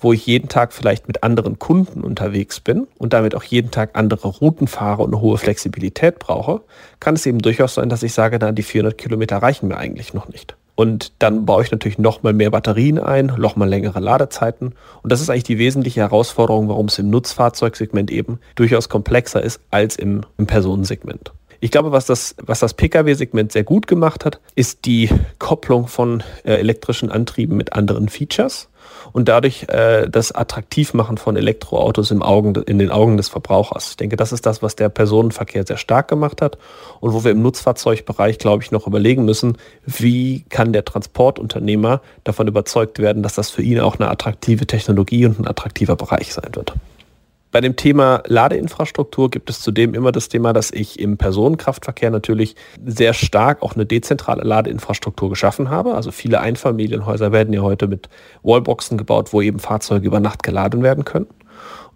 wo 0.00 0.12
ich 0.12 0.26
jeden 0.26 0.48
Tag 0.48 0.72
vielleicht 0.72 1.08
mit 1.08 1.22
anderen 1.22 1.58
Kunden 1.58 2.02
unterwegs 2.02 2.60
bin 2.60 2.86
und 2.98 3.12
damit 3.12 3.34
auch 3.34 3.42
jeden 3.42 3.70
Tag 3.70 3.90
andere 3.94 4.28
Routen 4.28 4.68
fahre 4.68 5.02
und 5.02 5.12
eine 5.12 5.20
hohe 5.20 5.38
Flexibilität 5.38 6.18
brauche, 6.18 6.60
kann 7.00 7.14
es 7.14 7.26
eben 7.26 7.40
durchaus 7.40 7.74
sein, 7.74 7.88
dass 7.88 8.02
ich 8.02 8.12
sage, 8.12 8.38
na, 8.40 8.52
die 8.52 8.62
400 8.62 8.96
Kilometer 8.96 9.38
reichen 9.38 9.68
mir 9.68 9.76
eigentlich 9.76 10.14
noch 10.14 10.28
nicht. 10.28 10.56
Und 10.78 11.12
dann 11.18 11.44
baue 11.44 11.64
ich 11.64 11.72
natürlich 11.72 11.98
noch 11.98 12.22
mal 12.22 12.32
mehr 12.32 12.52
Batterien 12.52 13.00
ein, 13.00 13.32
noch 13.36 13.56
mal 13.56 13.68
längere 13.68 13.98
Ladezeiten. 13.98 14.74
Und 15.02 15.10
das 15.10 15.20
ist 15.20 15.28
eigentlich 15.28 15.42
die 15.42 15.58
wesentliche 15.58 16.02
Herausforderung, 16.02 16.68
warum 16.68 16.86
es 16.86 17.00
im 17.00 17.10
Nutzfahrzeugsegment 17.10 18.12
eben 18.12 18.38
durchaus 18.54 18.88
komplexer 18.88 19.42
ist 19.42 19.60
als 19.72 19.96
im, 19.96 20.20
im 20.36 20.46
Personensegment. 20.46 21.32
Ich 21.60 21.72
glaube, 21.72 21.90
was 21.90 22.06
das, 22.06 22.36
was 22.40 22.60
das 22.60 22.74
Pkw-Segment 22.74 23.50
sehr 23.50 23.64
gut 23.64 23.88
gemacht 23.88 24.24
hat, 24.24 24.40
ist 24.54 24.84
die 24.84 25.10
Kopplung 25.38 25.88
von 25.88 26.22
äh, 26.44 26.54
elektrischen 26.54 27.10
Antrieben 27.10 27.56
mit 27.56 27.72
anderen 27.72 28.08
Features 28.08 28.68
und 29.12 29.28
dadurch 29.28 29.66
äh, 29.68 30.08
das 30.08 30.30
Attraktivmachen 30.30 31.18
von 31.18 31.36
Elektroautos 31.36 32.12
im 32.12 32.22
Augen, 32.22 32.54
in 32.66 32.78
den 32.78 32.90
Augen 32.90 33.16
des 33.16 33.28
Verbrauchers. 33.28 33.90
Ich 33.90 33.96
denke, 33.96 34.16
das 34.16 34.30
ist 34.30 34.46
das, 34.46 34.62
was 34.62 34.76
der 34.76 34.88
Personenverkehr 34.88 35.66
sehr 35.66 35.78
stark 35.78 36.06
gemacht 36.06 36.42
hat 36.42 36.58
und 37.00 37.12
wo 37.12 37.24
wir 37.24 37.32
im 37.32 37.42
Nutzfahrzeugbereich, 37.42 38.38
glaube 38.38 38.62
ich, 38.62 38.70
noch 38.70 38.86
überlegen 38.86 39.24
müssen, 39.24 39.58
wie 39.84 40.44
kann 40.48 40.72
der 40.72 40.84
Transportunternehmer 40.84 42.02
davon 42.22 42.46
überzeugt 42.46 43.00
werden, 43.00 43.24
dass 43.24 43.34
das 43.34 43.50
für 43.50 43.62
ihn 43.62 43.80
auch 43.80 43.98
eine 43.98 44.10
attraktive 44.10 44.66
Technologie 44.66 45.26
und 45.26 45.40
ein 45.40 45.48
attraktiver 45.48 45.96
Bereich 45.96 46.32
sein 46.32 46.54
wird. 46.54 46.74
Bei 47.50 47.62
dem 47.62 47.76
Thema 47.76 48.22
Ladeinfrastruktur 48.26 49.30
gibt 49.30 49.48
es 49.48 49.60
zudem 49.60 49.94
immer 49.94 50.12
das 50.12 50.28
Thema, 50.28 50.52
dass 50.52 50.70
ich 50.70 50.98
im 50.98 51.16
Personenkraftverkehr 51.16 52.10
natürlich 52.10 52.56
sehr 52.84 53.14
stark 53.14 53.62
auch 53.62 53.74
eine 53.74 53.86
dezentrale 53.86 54.42
Ladeinfrastruktur 54.42 55.30
geschaffen 55.30 55.70
habe. 55.70 55.94
Also 55.94 56.10
viele 56.10 56.40
Einfamilienhäuser 56.40 57.32
werden 57.32 57.54
ja 57.54 57.62
heute 57.62 57.86
mit 57.86 58.10
Wallboxen 58.42 58.98
gebaut, 58.98 59.32
wo 59.32 59.40
eben 59.40 59.60
Fahrzeuge 59.60 60.06
über 60.06 60.20
Nacht 60.20 60.42
geladen 60.42 60.82
werden 60.82 61.04
können. 61.04 61.26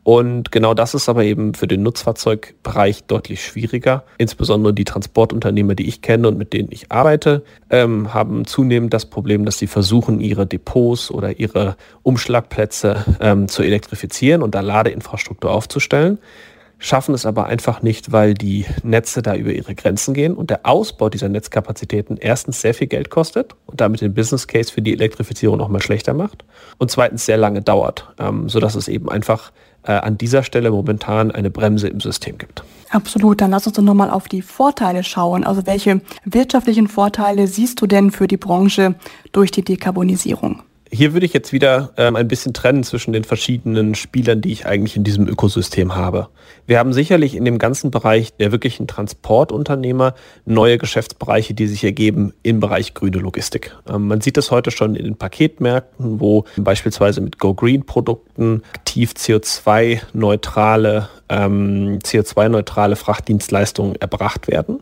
Und 0.05 0.51
genau 0.51 0.75
das 0.75 0.95
ist 0.95 1.09
aber 1.09 1.25
eben 1.25 1.55
für 1.55 1.69
den 1.69 1.83
Nutzfahrzeugbereich 1.83 3.05
deutlich 3.05 3.45
schwieriger. 3.45 4.05
Insbesondere 4.19 4.75
die 4.75 4.85
Transportunternehmer, 4.85 5.77
die 5.77 5.87
ich 5.87 6.03
kenne 6.03 6.29
und 6.29 6.39
mit 6.39 6.53
denen 6.53 6.69
ich 6.73 6.91
arbeite, 6.91 7.45
ähm, 7.71 8.13
haben 8.13 8.45
zunehmend 8.45 8.93
das 8.93 9.07
Problem, 9.07 9.45
dass 9.45 9.59
sie 9.59 9.69
versuchen, 9.69 10.21
ihre 10.21 10.47
Depots 10.47 11.11
oder 11.11 11.39
ihre 11.39 11.77
Umschlagplätze 12.03 13.05
ähm, 13.21 13.47
zu 13.47 13.63
elektrifizieren 13.63 14.43
und 14.43 14.55
da 14.55 14.61
Ladeinfrastruktur 14.61 15.53
aufzustellen 15.53 16.19
schaffen 16.83 17.15
es 17.15 17.25
aber 17.27 17.47
einfach 17.47 17.81
nicht, 17.83 18.11
weil 18.11 18.35
die 18.35 18.67
Netze 18.83 19.23
da 19.23 19.37
über 19.37 19.53
ihre 19.53 19.75
Grenzen 19.77 20.15
gehen 20.15 20.35
und 20.35 20.51
der 20.51 20.67
Ausbau 20.67 21.09
dieser 21.09 21.29
Netzkapazitäten 21.29 22.17
erstens 22.17 22.61
sehr 22.61 22.75
viel 22.75 22.89
Geld 22.89 23.09
kostet 23.09 23.55
und 23.67 23.81
damit 23.81 24.01
den 24.01 24.15
Business 24.15 24.49
Case 24.49 24.73
für 24.73 24.83
die 24.83 24.93
Elektrifizierung 24.93 25.59
noch 25.59 25.69
mal 25.69 25.81
schlechter 25.81 26.13
macht 26.13 26.45
und 26.79 26.91
zweitens 26.91 27.25
sehr 27.25 27.37
lange 27.37 27.63
dauert, 27.63 28.13
ähm, 28.19 28.49
sodass 28.49 28.75
es 28.75 28.89
eben 28.89 29.09
einfach 29.09 29.53
äh, 29.85 29.93
an 29.93 30.19
dieser 30.19 30.43
Stelle 30.43 30.71
momentan 30.71 31.31
eine 31.31 31.51
Bremse 31.51 31.89
im 31.89 32.01
System 32.01 32.39
gibt. 32.39 32.65
Absolut, 32.91 33.41
dann 33.41 33.51
lass 33.51 33.67
uns 33.67 33.77
doch 33.77 33.83
nochmal 33.83 34.11
auf 34.11 34.29
die 34.29 34.43
Vorteile 34.43 35.03
schauen. 35.03 35.45
Also 35.45 35.67
welche 35.67 36.03
wirtschaftlichen 36.25 36.89
Vorteile 36.89 37.47
siehst 37.47 37.81
du 37.81 37.87
denn 37.87 38.11
für 38.11 38.29
die 38.29 38.37
Branche 38.37 38.95
durch 39.33 39.51
die 39.51 39.63
Dekarbonisierung? 39.63 40.63
Hier 40.95 41.15
würde 41.15 41.25
ich 41.25 41.33
jetzt 41.33 41.55
wieder 41.55 41.95
ähm, 41.97 42.17
ein 42.17 42.29
bisschen 42.29 42.53
trennen 42.53 42.85
zwischen 42.85 43.15
den 43.15 43.25
verschiedenen 43.25 43.95
Spielern, 43.95 44.43
die 44.43 44.53
ich 44.53 44.67
eigentlich 44.67 44.95
in 44.95 45.05
diesem 45.05 45.27
Ökosystem 45.27 45.95
habe. 45.95 46.29
Wir 46.67 46.79
haben 46.79 46.93
sicherlich 46.93 47.35
in 47.35 47.47
dem 47.47 47.57
ganzen 47.59 47.91
Bereich 47.91 48.37
der 48.37 48.53
wirklichen 48.53 48.87
Transportunternehmer 48.87 50.15
neue 50.45 50.77
Geschäftsbereiche, 50.77 51.55
die 51.55 51.67
sich 51.67 51.83
ergeben 51.83 52.35
im 52.43 52.61
Bereich 52.61 52.93
grüne 52.93 53.17
Logistik. 53.17 53.75
Ähm, 53.89 54.07
man 54.07 54.21
sieht 54.21 54.37
das 54.37 54.51
heute 54.51 54.71
schon 54.71 54.95
in 54.95 55.05
den 55.05 55.17
Paketmärkten, 55.17 56.21
wo 56.21 56.45
beispielsweise 56.59 57.23
mit 57.23 57.39
Go 57.39 57.55
Green 57.55 57.87
Produkten 57.87 58.63
aktiv 58.75 59.15
CO2-neutrale 59.17 61.09
ähm, 61.31 62.01
CO2-neutrale 62.03 62.97
Frachtdienstleistungen 62.97 63.97
erbracht 63.97 64.47
werden. 64.47 64.81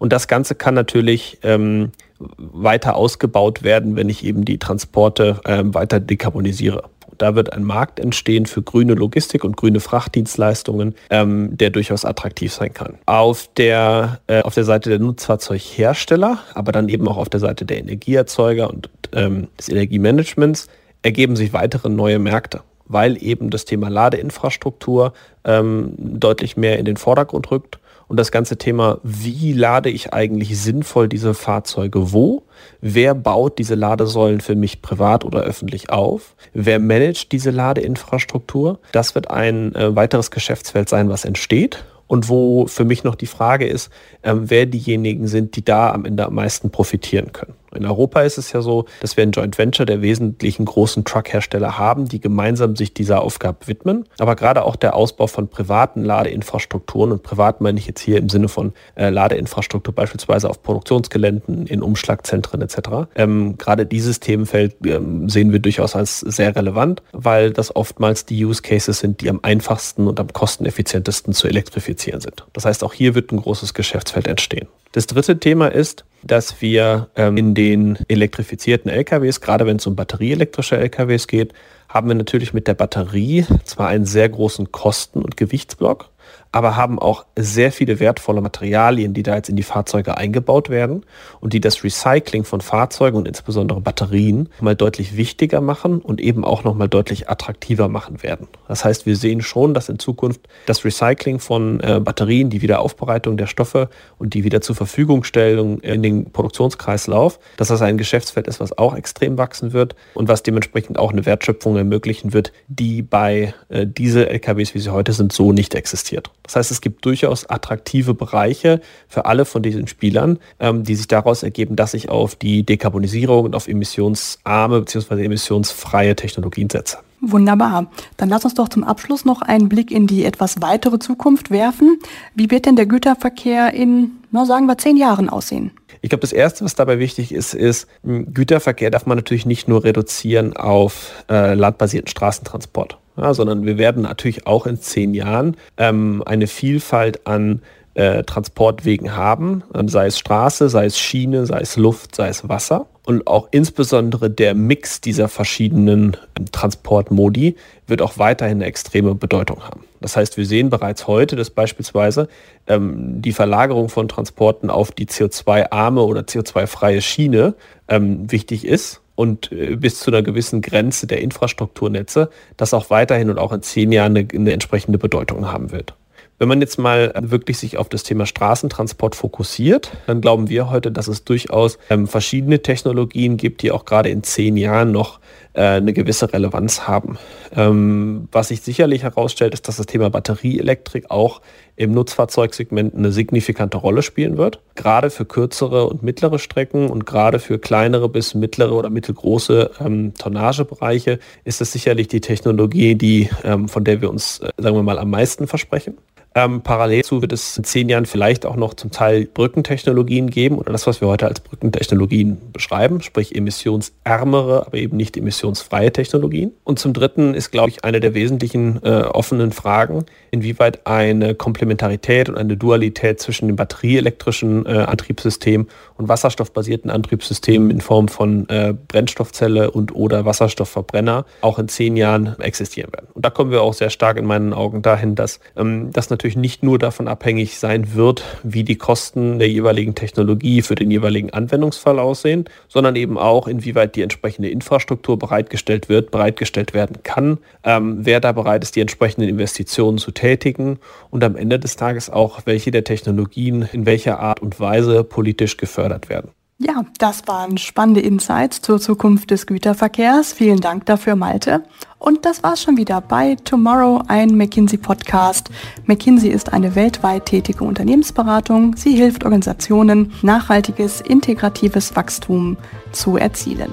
Und 0.00 0.12
das 0.12 0.26
Ganze 0.26 0.56
kann 0.56 0.74
natürlich 0.74 1.38
ähm, 1.44 1.92
weiter 2.36 2.96
ausgebaut 2.96 3.62
werden, 3.62 3.96
wenn 3.96 4.08
ich 4.08 4.24
eben 4.24 4.44
die 4.44 4.58
Transporte 4.58 5.40
ähm, 5.44 5.74
weiter 5.74 6.00
dekarbonisiere. 6.00 6.84
Da 7.18 7.34
wird 7.36 7.52
ein 7.52 7.64
Markt 7.64 8.00
entstehen 8.00 8.46
für 8.46 8.62
grüne 8.62 8.94
Logistik 8.94 9.44
und 9.44 9.56
grüne 9.56 9.80
Frachtdienstleistungen, 9.80 10.94
ähm, 11.10 11.56
der 11.56 11.70
durchaus 11.70 12.04
attraktiv 12.04 12.52
sein 12.52 12.74
kann. 12.74 12.98
Auf 13.06 13.48
der, 13.56 14.20
äh, 14.26 14.42
auf 14.42 14.54
der 14.54 14.64
Seite 14.64 14.90
der 14.90 14.98
Nutzfahrzeughersteller, 14.98 16.38
aber 16.54 16.72
dann 16.72 16.88
eben 16.88 17.06
auch 17.06 17.16
auf 17.16 17.28
der 17.28 17.40
Seite 17.40 17.64
der 17.64 17.78
Energieerzeuger 17.78 18.68
und 18.68 18.90
ähm, 19.12 19.48
des 19.58 19.68
Energiemanagements 19.68 20.68
ergeben 21.02 21.36
sich 21.36 21.52
weitere 21.52 21.88
neue 21.88 22.18
Märkte 22.18 22.62
weil 22.86 23.22
eben 23.22 23.48
das 23.48 23.64
Thema 23.64 23.88
Ladeinfrastruktur 23.88 25.14
ähm, 25.44 25.94
deutlich 25.96 26.56
mehr 26.56 26.78
in 26.78 26.84
den 26.84 26.98
Vordergrund 26.98 27.50
rückt 27.50 27.78
und 28.08 28.18
das 28.18 28.30
ganze 28.30 28.56
Thema, 28.56 28.98
wie 29.02 29.52
lade 29.52 29.90
ich 29.90 30.12
eigentlich 30.12 30.58
sinnvoll 30.60 31.08
diese 31.08 31.34
Fahrzeuge 31.34 32.12
wo? 32.12 32.42
Wer 32.80 33.14
baut 33.14 33.58
diese 33.58 33.74
Ladesäulen 33.74 34.40
für 34.40 34.54
mich 34.54 34.82
privat 34.82 35.24
oder 35.24 35.40
öffentlich 35.40 35.90
auf? 35.90 36.34
Wer 36.52 36.78
managt 36.78 37.32
diese 37.32 37.50
Ladeinfrastruktur? 37.50 38.78
Das 38.92 39.14
wird 39.14 39.30
ein 39.30 39.74
äh, 39.74 39.94
weiteres 39.96 40.30
Geschäftsfeld 40.30 40.88
sein, 40.88 41.08
was 41.08 41.24
entsteht 41.24 41.84
und 42.06 42.28
wo 42.28 42.66
für 42.66 42.84
mich 42.84 43.04
noch 43.04 43.14
die 43.14 43.26
Frage 43.26 43.66
ist, 43.66 43.90
äh, 44.22 44.34
wer 44.36 44.66
diejenigen 44.66 45.26
sind, 45.26 45.56
die 45.56 45.64
da 45.64 45.92
am 45.92 46.04
Ende 46.04 46.26
am 46.26 46.34
meisten 46.34 46.70
profitieren 46.70 47.32
können. 47.32 47.54
In 47.76 47.86
Europa 47.86 48.22
ist 48.22 48.38
es 48.38 48.52
ja 48.52 48.60
so, 48.60 48.86
dass 49.00 49.16
wir 49.16 49.24
ein 49.24 49.32
Joint 49.32 49.58
Venture 49.58 49.86
der 49.86 50.02
wesentlichen 50.02 50.64
großen 50.64 51.04
Truckhersteller 51.04 51.78
haben, 51.78 52.08
die 52.08 52.20
gemeinsam 52.20 52.76
sich 52.76 52.94
dieser 52.94 53.22
Aufgabe 53.22 53.66
widmen. 53.66 54.04
Aber 54.18 54.36
gerade 54.36 54.64
auch 54.64 54.76
der 54.76 54.94
Ausbau 54.94 55.26
von 55.26 55.48
privaten 55.48 56.04
Ladeinfrastrukturen 56.04 57.12
und 57.12 57.22
privat 57.22 57.60
meine 57.60 57.78
ich 57.78 57.86
jetzt 57.86 58.00
hier 58.00 58.18
im 58.18 58.28
Sinne 58.28 58.48
von 58.48 58.72
äh, 58.94 59.10
Ladeinfrastruktur 59.10 59.94
beispielsweise 59.94 60.48
auf 60.48 60.62
Produktionsgeländen, 60.62 61.66
in 61.66 61.82
Umschlagzentren 61.82 62.62
etc. 62.62 63.08
Ähm, 63.14 63.58
gerade 63.58 63.86
dieses 63.86 64.20
Themenfeld 64.20 64.76
ähm, 64.84 65.28
sehen 65.28 65.52
wir 65.52 65.58
durchaus 65.58 65.96
als 65.96 66.20
sehr 66.20 66.54
relevant, 66.54 67.02
weil 67.12 67.52
das 67.52 67.74
oftmals 67.74 68.26
die 68.26 68.44
Use 68.44 68.62
Cases 68.62 68.98
sind, 68.98 69.20
die 69.20 69.30
am 69.30 69.40
einfachsten 69.42 70.06
und 70.06 70.20
am 70.20 70.32
kosteneffizientesten 70.32 71.32
zu 71.32 71.48
elektrifizieren 71.48 72.20
sind. 72.20 72.44
Das 72.52 72.64
heißt, 72.64 72.84
auch 72.84 72.92
hier 72.92 73.14
wird 73.14 73.32
ein 73.32 73.40
großes 73.40 73.74
Geschäftsfeld 73.74 74.26
entstehen. 74.26 74.68
Das 74.92 75.06
dritte 75.06 75.38
Thema 75.40 75.68
ist, 75.68 76.04
dass 76.26 76.60
wir 76.60 77.08
ähm, 77.16 77.36
in 77.36 77.54
den 77.54 77.98
elektrifizierten 78.08 78.90
LKWs, 78.90 79.40
gerade 79.40 79.66
wenn 79.66 79.76
es 79.76 79.86
um 79.86 79.96
batterieelektrische 79.96 80.76
LKWs 80.76 81.26
geht, 81.26 81.52
haben 81.88 82.08
wir 82.08 82.14
natürlich 82.14 82.52
mit 82.52 82.66
der 82.66 82.74
Batterie 82.74 83.46
zwar 83.64 83.88
einen 83.88 84.06
sehr 84.06 84.28
großen 84.28 84.72
Kosten- 84.72 85.22
und 85.22 85.36
Gewichtsblock, 85.36 86.10
aber 86.54 86.76
haben 86.76 87.00
auch 87.00 87.26
sehr 87.34 87.72
viele 87.72 87.98
wertvolle 87.98 88.40
Materialien, 88.40 89.12
die 89.12 89.24
da 89.24 89.34
jetzt 89.34 89.48
in 89.48 89.56
die 89.56 89.64
Fahrzeuge 89.64 90.16
eingebaut 90.16 90.70
werden 90.70 91.04
und 91.40 91.52
die 91.52 91.58
das 91.58 91.82
Recycling 91.82 92.44
von 92.44 92.60
Fahrzeugen 92.60 93.16
und 93.16 93.26
insbesondere 93.26 93.80
Batterien 93.80 94.48
mal 94.60 94.76
deutlich 94.76 95.16
wichtiger 95.16 95.60
machen 95.60 95.98
und 95.98 96.20
eben 96.20 96.44
auch 96.44 96.62
noch 96.62 96.76
mal 96.76 96.86
deutlich 96.86 97.28
attraktiver 97.28 97.88
machen 97.88 98.22
werden. 98.22 98.46
Das 98.68 98.84
heißt, 98.84 99.04
wir 99.04 99.16
sehen 99.16 99.40
schon, 99.42 99.74
dass 99.74 99.88
in 99.88 99.98
Zukunft 99.98 100.42
das 100.66 100.84
Recycling 100.84 101.40
von 101.40 101.80
äh, 101.80 101.98
Batterien, 101.98 102.50
die 102.50 102.62
Wiederaufbereitung 102.62 103.36
der 103.36 103.48
Stoffe 103.48 103.88
und 104.18 104.34
die 104.34 104.44
wieder 104.44 104.60
zur 104.60 104.76
Verfügungstellung 104.76 105.80
in 105.80 106.04
den 106.04 106.30
Produktionskreislauf, 106.30 107.40
dass 107.56 107.66
das 107.66 107.82
ein 107.82 107.98
Geschäftsfeld 107.98 108.46
ist, 108.46 108.60
was 108.60 108.78
auch 108.78 108.94
extrem 108.94 109.38
wachsen 109.38 109.72
wird 109.72 109.96
und 110.14 110.28
was 110.28 110.44
dementsprechend 110.44 111.00
auch 111.00 111.10
eine 111.10 111.26
Wertschöpfung 111.26 111.76
ermöglichen 111.76 112.32
wird, 112.32 112.52
die 112.68 113.02
bei 113.02 113.54
äh, 113.70 113.88
diese 113.88 114.30
LKWs, 114.30 114.72
wie 114.74 114.78
sie 114.78 114.92
heute 114.92 115.12
sind, 115.12 115.32
so 115.32 115.50
nicht 115.50 115.74
existiert. 115.74 116.30
Das 116.44 116.56
heißt, 116.56 116.70
es 116.70 116.80
gibt 116.80 117.04
durchaus 117.04 117.48
attraktive 117.48 118.14
Bereiche 118.14 118.80
für 119.08 119.24
alle 119.24 119.44
von 119.44 119.62
diesen 119.62 119.88
Spielern, 119.88 120.38
ähm, 120.60 120.84
die 120.84 120.94
sich 120.94 121.08
daraus 121.08 121.42
ergeben, 121.42 121.74
dass 121.74 121.94
ich 121.94 122.10
auf 122.10 122.36
die 122.36 122.62
Dekarbonisierung 122.62 123.44
und 123.46 123.56
auf 123.56 123.66
emissionsarme 123.66 124.80
bzw. 124.80 125.24
emissionsfreie 125.24 126.14
Technologien 126.14 126.70
setze. 126.70 126.98
Wunderbar. 127.26 127.86
Dann 128.18 128.28
lass 128.28 128.44
uns 128.44 128.54
doch 128.54 128.68
zum 128.68 128.84
Abschluss 128.84 129.24
noch 129.24 129.40
einen 129.40 129.70
Blick 129.70 129.90
in 129.90 130.06
die 130.06 130.26
etwas 130.26 130.60
weitere 130.60 130.98
Zukunft 130.98 131.50
werfen. 131.50 131.98
Wie 132.34 132.50
wird 132.50 132.66
denn 132.66 132.76
der 132.76 132.84
Güterverkehr 132.84 133.72
in, 133.72 134.10
na, 134.30 134.44
sagen 134.44 134.66
wir, 134.66 134.76
zehn 134.76 134.98
Jahren 134.98 135.30
aussehen? 135.30 135.70
Ich 136.02 136.10
glaube, 136.10 136.20
das 136.20 136.34
Erste, 136.34 136.66
was 136.66 136.74
dabei 136.74 136.98
wichtig 136.98 137.32
ist, 137.32 137.54
ist, 137.54 137.88
Güterverkehr 138.02 138.90
darf 138.90 139.06
man 139.06 139.16
natürlich 139.16 139.46
nicht 139.46 139.68
nur 139.68 139.84
reduzieren 139.84 140.54
auf 140.54 141.24
äh, 141.30 141.54
landbasierten 141.54 142.08
Straßentransport 142.08 142.98
ja, 143.16 143.34
sondern 143.34 143.64
wir 143.64 143.78
werden 143.78 144.02
natürlich 144.02 144.46
auch 144.46 144.66
in 144.66 144.80
zehn 144.80 145.14
Jahren 145.14 145.56
ähm, 145.76 146.22
eine 146.26 146.46
Vielfalt 146.46 147.26
an 147.26 147.62
äh, 147.94 148.24
Transportwegen 148.24 149.16
haben, 149.16 149.62
ähm, 149.74 149.88
sei 149.88 150.06
es 150.06 150.18
Straße, 150.18 150.68
sei 150.68 150.86
es 150.86 150.98
Schiene, 150.98 151.46
sei 151.46 151.60
es 151.60 151.76
Luft, 151.76 152.16
sei 152.16 152.28
es 152.28 152.48
Wasser. 152.48 152.86
Und 153.06 153.26
auch 153.26 153.48
insbesondere 153.50 154.30
der 154.30 154.54
Mix 154.54 155.00
dieser 155.00 155.28
verschiedenen 155.28 156.16
ähm, 156.38 156.50
Transportmodi 156.50 157.54
wird 157.86 158.02
auch 158.02 158.18
weiterhin 158.18 158.58
eine 158.58 158.64
extreme 158.64 159.14
Bedeutung 159.14 159.62
haben. 159.62 159.84
Das 160.00 160.16
heißt, 160.16 160.36
wir 160.36 160.44
sehen 160.44 160.70
bereits 160.70 161.06
heute, 161.06 161.36
dass 161.36 161.50
beispielsweise 161.50 162.28
ähm, 162.66 163.22
die 163.22 163.32
Verlagerung 163.32 163.88
von 163.88 164.08
Transporten 164.08 164.70
auf 164.70 164.90
die 164.90 165.06
CO2-arme 165.06 166.02
oder 166.02 166.22
CO2-freie 166.22 167.00
Schiene 167.00 167.54
ähm, 167.88 168.30
wichtig 168.30 168.66
ist 168.66 169.02
und 169.14 169.52
äh, 169.52 169.76
bis 169.76 170.00
zu 170.00 170.10
einer 170.10 170.22
gewissen 170.22 170.62
Grenze 170.62 171.06
der 171.06 171.20
Infrastrukturnetze, 171.20 172.30
das 172.56 172.74
auch 172.74 172.90
weiterhin 172.90 173.30
und 173.30 173.38
auch 173.38 173.52
in 173.52 173.62
zehn 173.62 173.92
Jahren 173.92 174.16
eine, 174.16 174.28
eine 174.32 174.52
entsprechende 174.52 174.98
Bedeutung 174.98 175.50
haben 175.50 175.72
wird. 175.72 175.94
Wenn 176.38 176.48
man 176.48 176.60
jetzt 176.60 176.78
mal 176.78 177.14
wirklich 177.16 177.58
sich 177.58 177.76
auf 177.76 177.88
das 177.88 178.02
Thema 178.02 178.26
Straßentransport 178.26 179.14
fokussiert, 179.14 179.92
dann 180.08 180.20
glauben 180.20 180.48
wir 180.48 180.68
heute, 180.68 180.90
dass 180.90 181.06
es 181.06 181.24
durchaus 181.24 181.78
ähm, 181.90 182.08
verschiedene 182.08 182.60
Technologien 182.60 183.36
gibt, 183.36 183.62
die 183.62 183.70
auch 183.70 183.84
gerade 183.84 184.08
in 184.08 184.24
zehn 184.24 184.56
Jahren 184.56 184.90
noch 184.90 185.20
äh, 185.54 185.62
eine 185.62 185.92
gewisse 185.92 186.32
Relevanz 186.32 186.86
haben. 186.86 187.18
Ähm, 187.56 188.28
was 188.32 188.48
sich 188.48 188.60
sicherlich 188.60 189.02
herausstellt, 189.02 189.54
ist, 189.54 189.68
dass 189.68 189.76
das 189.76 189.86
Thema 189.86 190.10
Batterieelektrik 190.10 191.10
auch 191.10 191.40
im 191.76 191.92
Nutzfahrzeugsegment 191.92 192.94
eine 192.94 193.10
signifikante 193.10 193.76
Rolle 193.76 194.02
spielen 194.02 194.36
wird. 194.36 194.60
Gerade 194.74 195.10
für 195.10 195.24
kürzere 195.24 195.86
und 195.86 196.02
mittlere 196.02 196.38
Strecken 196.38 196.90
und 196.90 197.06
gerade 197.06 197.38
für 197.38 197.58
kleinere 197.58 198.08
bis 198.08 198.34
mittlere 198.34 198.72
oder 198.72 198.90
mittelgroße 198.90 199.70
ähm, 199.80 200.14
Tonnagebereiche 200.14 201.18
ist 201.44 201.60
es 201.60 201.72
sicherlich 201.72 202.08
die 202.08 202.20
Technologie, 202.20 202.94
die, 202.94 203.30
ähm, 203.42 203.68
von 203.68 203.84
der 203.84 204.00
wir 204.00 204.10
uns, 204.10 204.40
äh, 204.40 204.50
sagen 204.58 204.76
wir 204.76 204.82
mal, 204.82 204.98
am 204.98 205.10
meisten 205.10 205.46
versprechen. 205.46 205.96
Ähm, 206.36 206.62
parallel 206.62 207.02
dazu 207.02 207.22
wird 207.22 207.32
es 207.32 207.56
in 207.56 207.62
zehn 207.62 207.88
Jahren 207.88 208.06
vielleicht 208.06 208.44
auch 208.44 208.56
noch 208.56 208.74
zum 208.74 208.90
Teil 208.90 209.26
Brückentechnologien 209.26 210.30
geben 210.30 210.58
oder 210.58 210.72
das, 210.72 210.86
was 210.86 211.00
wir 211.00 211.06
heute 211.06 211.28
als 211.28 211.38
Brückentechnologien 211.38 212.38
beschreiben, 212.52 213.02
sprich 213.02 213.36
emissionsärmere, 213.36 214.66
aber 214.66 214.76
eben 214.76 214.96
nicht 214.96 215.16
emissionsfreie 215.44 215.92
Technologien. 215.92 216.52
Und 216.64 216.78
zum 216.78 216.92
Dritten 216.92 217.34
ist, 217.34 217.50
glaube 217.50 217.70
ich, 217.70 217.84
eine 217.84 218.00
der 218.00 218.14
wesentlichen 218.14 218.80
äh, 218.82 219.02
offenen 219.02 219.52
Fragen, 219.52 220.04
inwieweit 220.30 220.86
eine 220.86 221.34
Komplementarität 221.34 222.28
und 222.28 222.36
eine 222.36 222.56
Dualität 222.56 223.20
zwischen 223.20 223.46
dem 223.46 223.56
batterieelektrischen 223.56 224.66
äh, 224.66 224.70
Antriebssystem 224.70 225.66
und 225.96 226.08
wasserstoffbasierten 226.08 226.90
Antriebssystemen 226.90 227.70
in 227.70 227.80
Form 227.80 228.08
von 228.08 228.48
äh, 228.48 228.74
Brennstoffzelle 228.88 229.70
und 229.70 229.94
oder 229.94 230.24
Wasserstoffverbrenner 230.24 231.26
auch 231.42 231.58
in 231.58 231.68
zehn 231.68 231.96
Jahren 231.96 232.38
existieren 232.40 232.92
werden. 232.92 233.08
Und 233.12 233.24
da 233.24 233.30
kommen 233.30 233.50
wir 233.50 233.62
auch 233.62 233.74
sehr 233.74 233.90
stark 233.90 234.16
in 234.16 234.24
meinen 234.24 234.52
Augen 234.52 234.82
dahin, 234.82 235.14
dass 235.14 235.40
ähm, 235.56 235.90
das 235.92 236.10
natürlich 236.10 236.36
nicht 236.36 236.62
nur 236.62 236.78
davon 236.78 237.06
abhängig 237.06 237.58
sein 237.58 237.94
wird, 237.94 238.24
wie 238.42 238.64
die 238.64 238.76
Kosten 238.76 239.38
der 239.38 239.48
jeweiligen 239.48 239.94
Technologie 239.94 240.62
für 240.62 240.74
den 240.74 240.90
jeweiligen 240.90 241.30
Anwendungsfall 241.30 241.98
aussehen, 241.98 242.46
sondern 242.68 242.96
eben 242.96 243.18
auch, 243.18 243.46
inwieweit 243.46 243.94
die 243.96 244.02
entsprechende 244.02 244.48
Infrastruktur 244.48 245.18
bereitgestellt 245.34 245.88
wird, 245.88 246.12
bereitgestellt 246.12 246.74
werden 246.74 247.02
kann, 247.02 247.38
ähm, 247.64 247.98
wer 248.02 248.20
da 248.20 248.30
bereit 248.30 248.62
ist, 248.62 248.76
die 248.76 248.80
entsprechenden 248.80 249.28
Investitionen 249.28 249.98
zu 249.98 250.12
tätigen 250.12 250.78
und 251.10 251.24
am 251.24 251.34
Ende 251.34 251.58
des 251.58 251.74
Tages 251.74 252.08
auch, 252.08 252.42
welche 252.44 252.70
der 252.70 252.84
Technologien 252.84 253.68
in 253.72 253.84
welcher 253.84 254.20
Art 254.20 254.40
und 254.40 254.60
Weise 254.60 255.02
politisch 255.02 255.56
gefördert 255.56 256.08
werden. 256.08 256.30
Ja, 256.58 256.84
das 256.98 257.26
waren 257.26 257.58
spannende 257.58 258.00
Insights 258.00 258.62
zur 258.62 258.78
Zukunft 258.78 259.32
des 259.32 259.46
Güterverkehrs. 259.46 260.32
Vielen 260.32 260.60
Dank 260.60 260.86
dafür, 260.86 261.16
Malte. 261.16 261.64
Und 261.98 262.24
das 262.24 262.44
war's 262.44 262.62
schon 262.62 262.76
wieder 262.76 263.00
bei 263.00 263.36
Tomorrow, 263.44 264.02
ein 264.06 264.36
McKinsey 264.36 264.78
Podcast. 264.78 265.50
McKinsey 265.86 266.30
ist 266.30 266.52
eine 266.52 266.76
weltweit 266.76 267.26
tätige 267.26 267.64
Unternehmensberatung. 267.64 268.76
Sie 268.76 268.94
hilft 268.94 269.24
Organisationen, 269.24 270.12
nachhaltiges, 270.22 271.00
integratives 271.00 271.96
Wachstum 271.96 272.56
zu 272.92 273.16
erzielen. 273.16 273.72